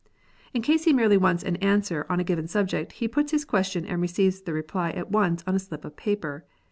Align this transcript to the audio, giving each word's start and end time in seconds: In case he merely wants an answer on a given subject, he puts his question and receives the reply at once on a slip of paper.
In 0.51 0.63
case 0.63 0.85
he 0.85 0.93
merely 0.93 1.15
wants 1.15 1.43
an 1.43 1.57
answer 1.57 2.07
on 2.09 2.19
a 2.19 2.23
given 2.23 2.47
subject, 2.47 2.93
he 2.93 3.07
puts 3.07 3.31
his 3.31 3.45
question 3.45 3.85
and 3.85 4.01
receives 4.01 4.41
the 4.41 4.51
reply 4.51 4.89
at 4.89 5.11
once 5.11 5.43
on 5.45 5.53
a 5.53 5.59
slip 5.59 5.85
of 5.85 5.95
paper. 5.95 6.43